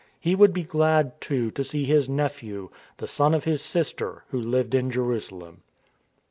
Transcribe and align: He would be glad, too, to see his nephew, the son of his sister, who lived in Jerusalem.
He 0.19 0.33
would 0.33 0.51
be 0.51 0.63
glad, 0.63 1.21
too, 1.21 1.51
to 1.51 1.63
see 1.63 1.85
his 1.85 2.09
nephew, 2.09 2.71
the 2.97 3.05
son 3.05 3.35
of 3.35 3.43
his 3.43 3.61
sister, 3.61 4.23
who 4.29 4.41
lived 4.41 4.73
in 4.73 4.89
Jerusalem. 4.89 5.61